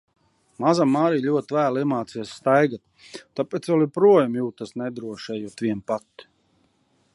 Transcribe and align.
Mazā 0.63 0.85
Marija 0.93 1.25
ļoti 1.25 1.55
vēlu 1.57 1.83
iemācījās 1.83 2.31
staigāt, 2.39 3.21
tāpēc 3.41 3.71
vēl 3.73 3.85
joprojām 3.85 4.41
jūtas 4.41 4.75
nedroši, 4.83 5.33
ejot 5.37 5.65
viena 5.67 5.89
pati. 5.93 6.31